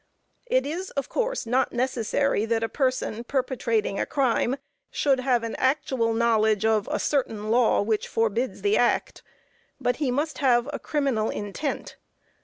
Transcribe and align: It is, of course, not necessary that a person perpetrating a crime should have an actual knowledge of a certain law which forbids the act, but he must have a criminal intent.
It 0.47 0.65
is, 0.65 0.89
of 0.97 1.09
course, 1.09 1.45
not 1.45 1.73
necessary 1.73 2.43
that 2.45 2.63
a 2.63 2.67
person 2.67 3.23
perpetrating 3.23 3.99
a 3.99 4.07
crime 4.07 4.57
should 4.89 5.19
have 5.19 5.43
an 5.43 5.55
actual 5.57 6.11
knowledge 6.11 6.65
of 6.65 6.89
a 6.91 6.97
certain 6.97 7.51
law 7.51 7.83
which 7.83 8.07
forbids 8.07 8.63
the 8.63 8.77
act, 8.77 9.21
but 9.79 9.97
he 9.97 10.09
must 10.09 10.39
have 10.39 10.67
a 10.73 10.79
criminal 10.79 11.29
intent. 11.29 11.97